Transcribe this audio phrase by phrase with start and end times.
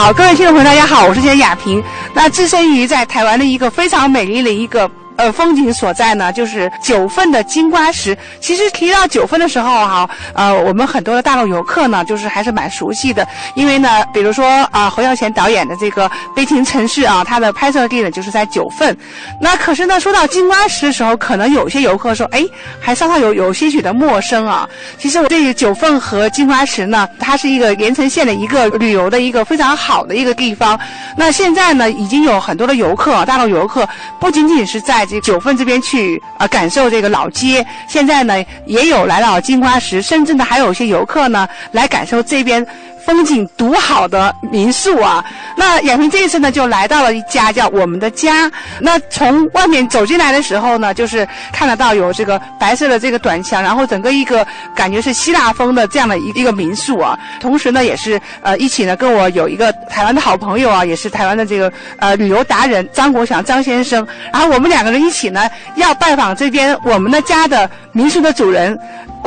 [0.00, 1.82] 好，各位听众朋友，大家好，我是简雅萍。
[2.14, 4.88] 那置身于在台湾的一个非常美丽的一个。
[5.18, 8.16] 呃，风景所在呢，就是九份的金瓜石。
[8.40, 13.26] 其实提到九份的时候，哈，呃，我们很多的大陆游客呢，就是还是蛮熟悉的。
[13.56, 18.96] 因为呢，比如说啊，侯孝贤导演的这个《悲情城市》啊，它的拍摄地呢就是在九份。
[19.40, 22.44] 那可是呢，说到金瓜石的时候，可能有些游客说，哎，
[22.80, 24.68] 还稍稍有有些许的陌生啊。
[24.98, 30.78] 其实我对九份和金瓜石呢，它是一个连城县的一个旅游的一个非常好的一个地方。
[31.16, 33.88] 那现在呢，已经有很多的游客，大陆游客
[34.20, 37.66] 不仅仅是在这九份这边去啊，感受这个老街。
[37.88, 42.64] 现在呢，也有来到金花石，甚至呢，还有一些游客呢，来感受这边。
[43.08, 45.24] 风景独好的民宿啊，
[45.56, 48.52] 那亚萍这一次呢就来到了一家叫我们的家。
[48.80, 57.18] 那从外面走进来的时候呢，就是看得到有这个白色的这个短墙，然后整个一个感觉是希腊风的这样的一一个民宿啊。
[57.40, 64.06] 同时呢，也是呃一起呢跟我有一个台湾的好朋友啊，也是台湾的这个呃旅游达人张国祥张先生。
[64.30, 68.78] 然后我们两个人一起呢要拜访这边我们的家的民宿的主人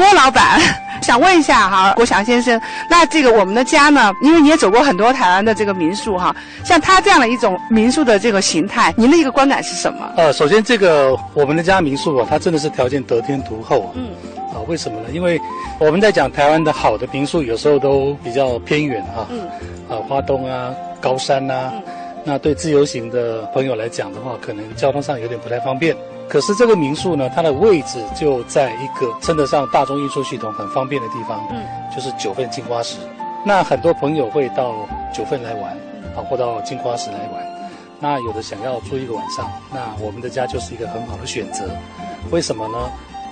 [0.02, 0.60] 郭老板。
[1.04, 4.12] 想问一下哈，国祥先生，那这个我们的家呢？
[4.22, 10.12] 因为你也走过很多台湾的这个民宿哈，像他这样的一种民宿的这个形态，您的一个观感是什么？
[10.16, 13.92] 呃，首先这个我们的家民宿啊，它真的是条件得天独厚。
[13.96, 14.10] 嗯。
[14.54, 15.10] 啊，为什么呢？
[15.12, 15.40] 因为
[15.80, 19.28] 我们在讲台湾的好的民宿，有时候都比较偏远哈。
[19.32, 19.42] 嗯。
[19.90, 21.72] 啊，花东啊，高山呐。
[21.74, 21.84] 嗯。
[22.24, 25.96] 那对自由行的朋友来讲的话，可能交通上有点不太方便。
[26.32, 31.62] 可是这个民宿呢，它的位置就在一个称得上大众运输系统很方便的地方，嗯，
[31.94, 33.00] 就是九份金花石。
[33.44, 35.74] 那很多朋友会到九份来玩，
[36.16, 37.46] 啊，或到金花石来玩。
[38.00, 41.70] 那有的想要住一个晚上，那我们的家就是一个很好的选择。
[42.32, 42.78] 为什么呢？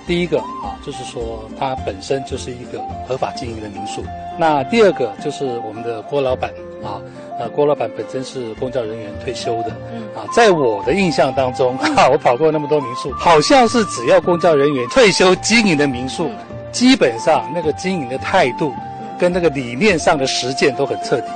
[0.06, 4.02] 第一个啊，就是说它本身就是一个合法经营的民宿。
[4.38, 6.50] 那第二个就是我们的郭老板
[6.82, 7.00] 啊。
[7.38, 16.28] 呃，郭老板本身是公教人员退休的，嗯，啊，在我的印象当中， 哈，我跑过那么多民宿，好像是只要公教人员退休经营的民宿，
[16.70, 18.74] 基本上那个经营的态度，
[19.18, 21.28] 跟那个理念上的实践都很彻底，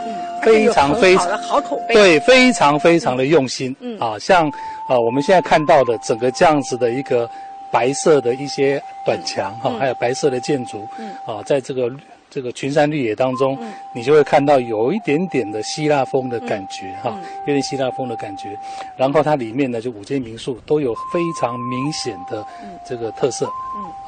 [0.43, 4.47] 非常非常好口碑，对，非常非常的用心，嗯，啊，像
[4.87, 7.27] 啊我们现在看到的整个这样子的一个
[7.75, 11.91] 白色的一些短墙哈，还有白色的建筑，嗯，啊，在这个。
[12.31, 13.57] 这个群山绿野当中，
[13.95, 18.49] 你就会看到有一点点的希腊风的感觉哈，有点希腊风的感觉。
[18.97, 22.45] 然后它里面呢，就五间民宿都有非常明显的
[22.85, 23.49] 这个特色，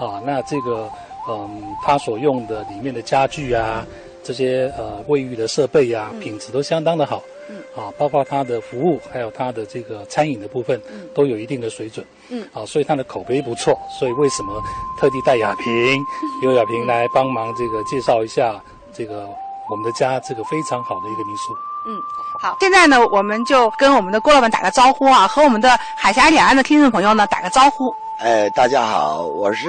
[0.00, 0.90] 嗯，啊，那这个
[1.28, 3.86] 嗯，它所用的里面的家具啊，
[4.24, 7.22] 这些呃卫浴的设备啊，品质都相当的好。
[7.48, 12.04] 嗯，啊，包括它的服务，还有它的这个餐饮的部分，嗯，都有一定的水准。
[12.28, 13.78] 嗯，啊，所以它的口碑不错。
[13.98, 14.60] 所以为什么
[14.98, 16.04] 特地带亚萍，
[16.42, 18.60] 由亚萍来帮忙这个介绍一下
[18.92, 19.28] 这个
[19.70, 21.52] 我们的家，这个非常好的一个民宿。
[21.88, 22.00] 嗯，
[22.40, 27.94] 好，现在呢，我们就跟我们的郭老板打个招呼啊，和我们的海峡两岸的听众朋友呢打个招呼。
[28.18, 29.68] 哎，大家好，我是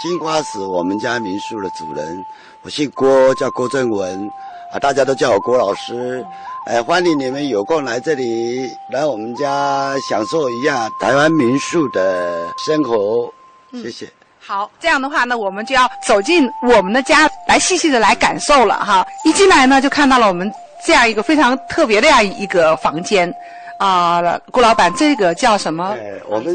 [0.00, 2.24] 金瓜子我们家民宿的主人，
[2.62, 4.30] 我姓郭，叫郭正文，
[4.72, 6.24] 啊，大家都叫我郭老师。
[6.66, 13.32] 哎，欢迎你们有空来这里，来我们家享受一下台湾民宿的生活。
[13.72, 14.08] 谢谢。
[14.38, 19.04] 好，这样的话呢，我们就要走进我们的家，来细细的来感受了哈。
[19.24, 20.50] 一进来呢，就看到了我们
[20.86, 23.32] 这样一个非常特别的这样一个房间。
[23.78, 25.96] 啊，郭老板，这个叫什么？
[25.98, 26.54] 哎，我们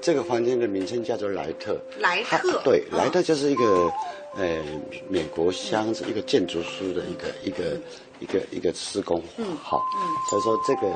[0.00, 1.76] 这个房间的名称叫做莱特。
[1.98, 2.60] 莱特。
[2.64, 3.90] 对，莱特就是一个，
[4.36, 4.58] 呃，
[5.08, 7.78] 美国箱子一个建筑师的一个一个。
[8.20, 9.18] 一个一个施工，
[9.62, 9.82] 好，
[10.28, 10.88] 所以说这个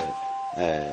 [0.59, 0.85] 呃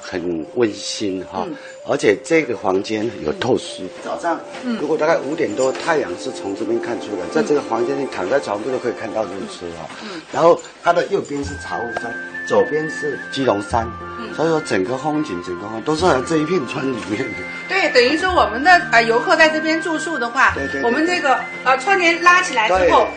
[0.00, 1.44] 很温馨哈，
[1.84, 3.82] 而且这个房间有透视。
[4.04, 4.38] 早上
[4.78, 9.90] 如果大概五点多，太阳是从这边看出来，在这个房间里躺在床铺都可以看到日出啊。
[10.32, 12.14] 然后它的右边是茶雾山，
[12.46, 13.84] 左边是基隆山，
[14.34, 17.38] 所以说整个风景整个都是在这一片村里面的。
[17.68, 23.08] 对，等于说我们的呃游客在这边住宿的话，我们这个呃窗帘拉起来之后。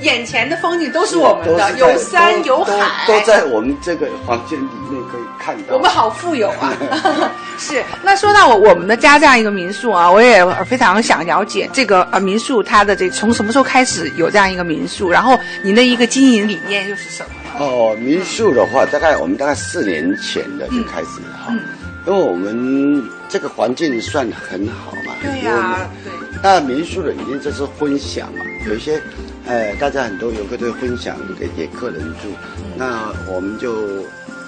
[0.00, 5.74] 眼前的风景都是我们的，有山有海，都在我们这个房间里面可以看到。
[5.76, 6.72] 我们好富有啊！
[7.56, 7.82] 是。
[8.02, 17.43] 那说到我我们的家这样一个民宿啊，我也非常想了解这个呃民宿它的这从什么时候开始有这样一个民宿，然后您的一个经营理念又是什么？
[17.58, 21.52] 哦，民宿的话，大概我们大概四年前的就开始哈，
[22.06, 25.14] 因为我们这个环境算很好嘛。
[25.22, 26.12] 对呀，对。
[26.42, 29.00] 那民宿的理念就是分享嘛，有一些。
[29.46, 32.30] 呃，大家很多游客都分享给给客人住，
[32.78, 34.00] 那我们就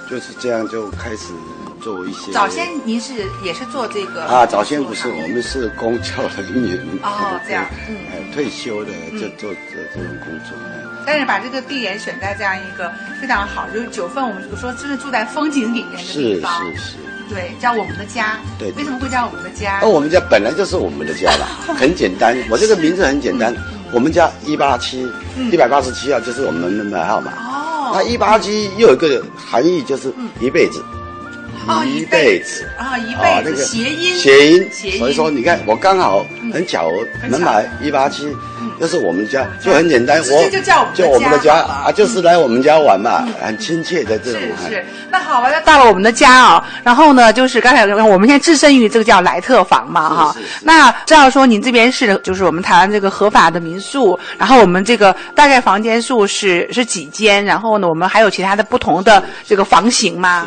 [0.09, 1.35] 就是这样就开始
[1.83, 2.33] 做一些。
[2.33, 3.13] 早先您是
[3.45, 4.47] 也是做这个啊？
[4.47, 10.57] 早先不是，我们是公教人员哦，这样， 嗯，退休的就做这这种工作。
[11.07, 16.97] 但是把这个地点选在这样一个非常好，就是九份，我们说真的住在风景里面的地方，是是是，
[17.33, 18.41] 对，叫我们的家。
[18.59, 19.79] 对为什么会叫我们的家？
[19.81, 21.47] 那我们家本来就是我们的家了，
[21.79, 22.37] 很简单。
[22.51, 23.55] 我这个名字很简单，
[23.93, 25.09] 我们家一八七
[25.53, 27.31] 一百八十七号就是我们的门牌号码。
[27.33, 30.83] 哦，那一八七又有一个含义，就是一辈子。
[31.69, 36.91] 哦一辈子啊，一啊辈子谐音谐音谐音，所以说你看我刚好很巧，
[37.21, 38.35] 很巧门牌一八七，
[38.79, 44.41] 那是我们家，就很简单，直我接就叫我们的就我们的家啊，就是来我们家玩嘛，很亲切的这种。
[44.63, 50.37] 是是，那好吧，那到了我们的家啊、然后呢，就是刚才我们现在置身于这个叫莱特房嘛，哈。
[50.63, 60.47] 那知道说您这边是就是我们台湾这个合法的民宿，然后我们这个大概房间数是是几间，然后呢，我们还有其他的不同的这个房型吗？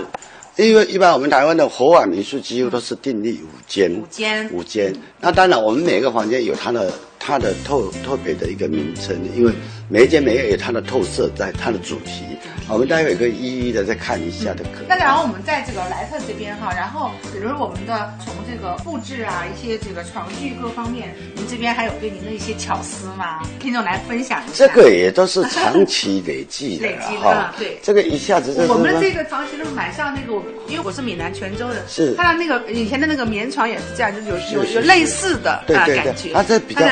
[0.59, 4.94] 因为一般我们台湾的合法民宿几乎都是订立五间，五间五间。
[5.21, 6.91] 那当然，我们每个房间有它的
[7.29, 9.53] 它的特特别的一个名称，因为
[9.87, 12.23] 每一间每一有它的特色在它的主题。
[12.67, 23.41] 我们待会可以一一的再看一下的可那然后我们在这个莱特这边哈，然后比如说我们的从这个布置啊，一些这个床具各方面，您这边还有对您的一些巧思吗？
[23.59, 24.67] 听众来分享一下。
[24.67, 27.55] 这个也都是长期 累积的累积的哈。
[27.57, 36.85] 对这个一下子就是我们的这说个床其实蛮像那个，我因为我是闽南泉州的，是它的那个以前的那个棉床也是这样，就是有有有类似的啊感觉。，它这比较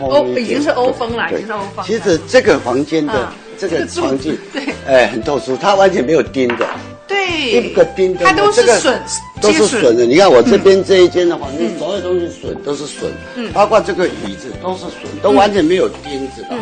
[0.00, 1.84] 欧已经是欧风了，已经是欧风了。
[1.84, 3.28] 其实这个房间的嗯
[3.58, 6.66] 这个床具，对哎，很特殊，它完全没有钉的。
[7.06, 8.98] 对一个钉的，它都是这个榫，
[9.40, 10.06] 都是接榫的。
[10.06, 16.60] 你看我这边这一间的房间，所有东西榫都是榫，嗯，包括这个椅子都是榫，都完全没有钉子的哦。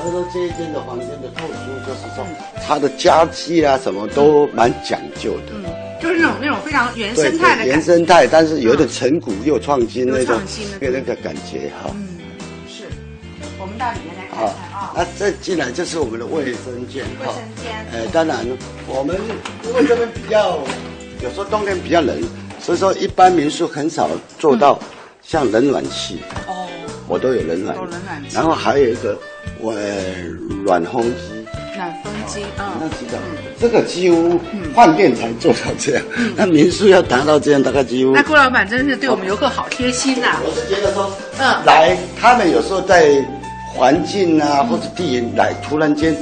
[0.00, 2.24] 所以说这一间的房间的特殊就是说，
[2.66, 5.52] 它的家具啊什么都蛮讲究的。
[5.56, 5.64] 嗯，
[6.00, 7.82] 就是那种那种非常原生态的，原。
[7.82, 10.40] 生态，但是有点陈古又创新那种
[10.80, 11.90] 那个那个感觉哈。
[11.94, 12.19] 嗯，
[14.94, 17.32] 啊，，那这进来就是我们的卫生间卫哈。
[17.32, 17.72] 生间。
[17.92, 18.38] 呃，当然，
[18.86, 19.16] 我们
[19.64, 20.58] 因为这边比较，
[21.22, 22.20] 有时候冬天比较冷，
[22.60, 24.08] 所以说一般民宿很少
[24.38, 24.78] 做到
[25.22, 26.66] 像冷暖气，哦，
[27.08, 27.76] 我都有冷暖。
[27.76, 28.34] 有冷暖气。
[28.34, 29.18] 然后还有一个
[29.60, 29.82] 我、呃、
[30.64, 31.46] 暖风机，
[31.76, 33.18] 暖风机，那嗯，几个，
[33.60, 34.38] 这个几乎
[34.74, 36.02] 饭店才做到这样，
[36.36, 38.22] 那民宿要达到这样，大概几乎那。
[38.22, 40.38] 顾老板真是对我们游客好贴心呐。
[40.44, 41.64] 我是觉得说，嗯。
[41.64, 43.24] 来他们有时候在
[43.74, 46.14] 环境啊、或者地缘来，突然间，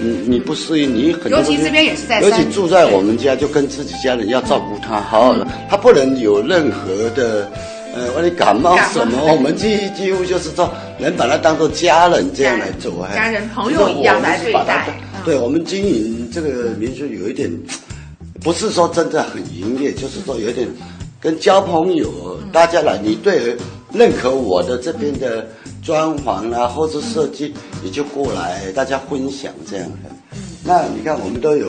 [0.00, 7.50] 你你不适应，你很多尤其这边也是在山尤其住在我们家，就跟自己家人要照顾他，好好的，他不能有任何的。
[7.98, 13.14] 呃，万一感冒什么，我们几几乎就是说，能把他当做家人这样来做，哎。
[13.16, 14.86] 家人朋友一样来对待。
[15.24, 17.50] 对我们经营这个民宿有一点，
[18.42, 20.68] 不是说真的很营业，就是说有点
[21.18, 23.56] 跟交朋友，大家来，你对
[23.96, 25.46] 认可我的这边的
[25.82, 30.10] 装潢啊，或者设计，你就过来，大家分享这样的。
[30.64, 31.68] 那你看，我们都有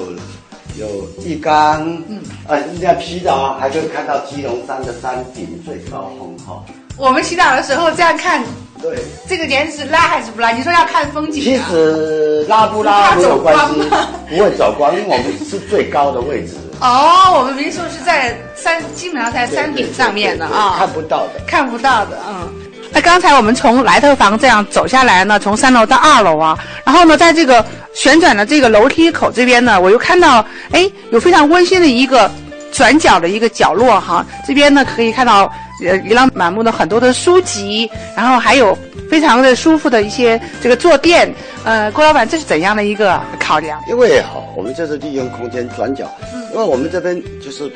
[0.77, 0.87] 有
[1.23, 6.63] 浴缸，嗯，啊，人家洗澡还可以看到基隆山的山顶最高峰哈。
[6.97, 8.43] 我们洗澡的时候这样看，
[8.81, 8.97] 对，
[9.27, 10.51] 这个帘子拉还是不拉？
[10.51, 11.67] 你说要看风景其啊？
[11.69, 13.81] 实拉不拉没有关系
[14.29, 16.55] 不会走光，因为我们是最高的位置。
[16.79, 21.41] 哦，我们民宿是在山，基本上在山顶上面的对对对看啊，不到的。
[21.47, 22.47] 看不到的，嗯。
[22.91, 32.31] 那刚才我们从莱特房这样走下来呢，从三楼到二楼啊，然后呢，在这个旋转的这个楼梯口这边呢，我又看到，哎，有非常温馨的一个
[32.71, 35.51] 转角的一个角落哈，这边呢可以看到
[35.83, 38.77] 呃琳琅满目的很多的书籍，然后还有
[39.09, 41.33] 非常的舒服的一些这个坐垫。
[41.67, 43.83] 呃，郭老板，这是怎样的一个考量？
[43.89, 46.41] 因为好，我们这是利用空间转角，嗯。
[46.53, 47.67] 因为我们这边就是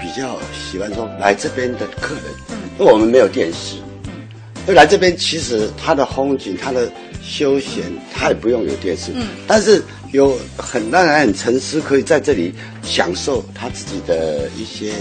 [0.00, 2.56] 比较喜欢说来这边的客人，嗯。
[2.78, 3.76] 因为我们没有电视，
[4.64, 6.90] 所以来这边其实它的风景、它的
[7.22, 9.26] 休闲，它也不用有电视，嗯。
[9.46, 14.94] 但是有很让人很沉思，可以在这里享受他自己的一些。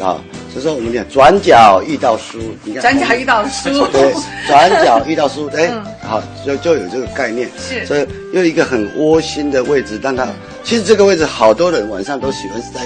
[0.00, 3.86] 啊，所以说我们讲转角遇到书，你看转角遇到书。
[3.88, 4.14] 对，
[4.46, 5.82] 转角遇到书， 哎、嗯。
[6.08, 7.84] 好，就就有这个概念，是。
[7.84, 10.26] 所以又一个很窝心的位置，让他、
[10.64, 12.80] 其实这个位置好多人晚上都喜欢在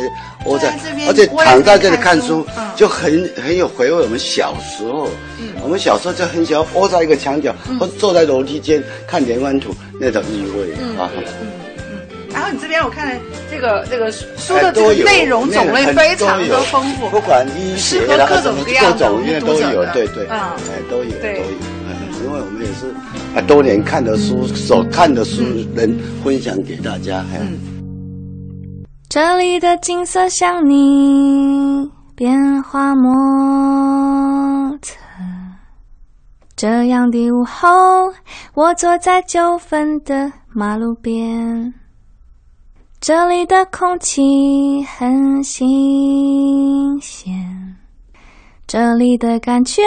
[0.44, 0.76] 窝在
[1.06, 5.08] 而且躺在这里看书就很很有回味我们小时候，
[5.62, 11.10] 我们小时候就很喜欢窝在一个墙角，或者坐在楼梯间看连环图那种意味、啊。
[12.60, 21.42] 这边我看了这个这个书哎的这个内容种类非常的丰富，不管医学适合各种各样的各种因为都有，对对，嗯哎都有都对有，
[21.88, 21.90] 哎，
[22.24, 22.94] 因为我们也是
[23.36, 25.42] 啊多年看的书，所看的书
[25.74, 27.40] 能分享给大家，哎。
[29.08, 34.96] 这里的景色像你变化莫测，
[36.56, 37.68] 这样的午后，
[38.54, 41.74] 我坐在九分的马路边，
[43.04, 44.22] 这里的空气
[44.84, 47.34] 很新鲜，
[48.64, 49.82] 这里的感觉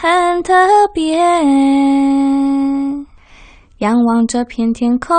[0.00, 0.54] 很特
[0.94, 1.18] 别。
[3.80, 5.14] 仰望这片天空，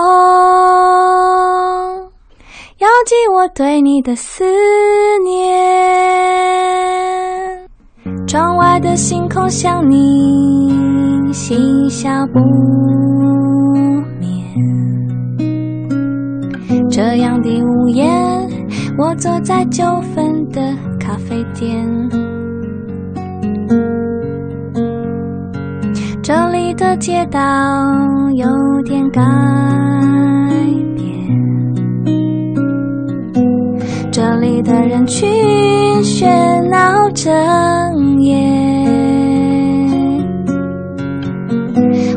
[2.80, 4.44] 遥寄我对你的思
[5.24, 5.38] 念。
[8.25, 12.40] 窗外的星空像你，嬉笑不
[19.03, 20.62] 我坐在九份的
[21.00, 21.84] 咖啡店，
[26.22, 27.39] 这里的街道
[28.36, 28.48] 有
[28.84, 29.20] 点改
[30.96, 31.03] 变，
[34.12, 35.27] 这里的人群
[36.03, 36.29] 喧
[36.70, 38.38] 闹整夜。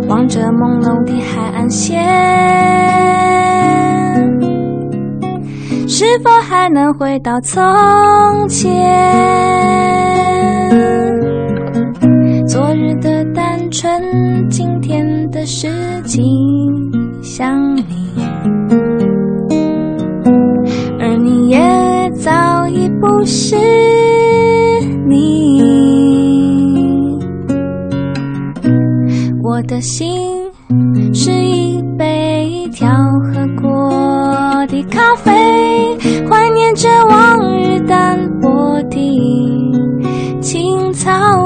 [0.06, 1.98] 望着朦胧的海岸线，
[6.04, 7.62] 是否还能回到从
[8.46, 8.70] 前？
[12.46, 13.90] 昨日的单纯，
[14.50, 15.66] 今天的事
[16.04, 16.22] 情
[17.22, 17.82] 想你，
[21.00, 21.58] 而你也
[22.10, 23.56] 早已不是
[25.08, 25.62] 你，
[29.42, 29.62] 我。
[29.66, 30.33] 的心
[41.04, 41.43] 草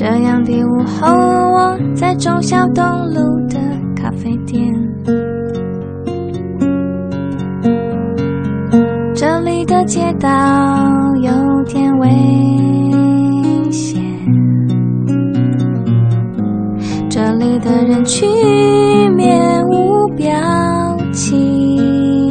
[0.00, 3.58] 这样的午后，我在中小东路的
[3.94, 4.74] 咖啡店。
[9.14, 10.30] 这里的街道
[11.20, 11.30] 有
[11.64, 14.02] 点危险。
[17.10, 18.26] 这里的人群
[19.14, 19.59] 面。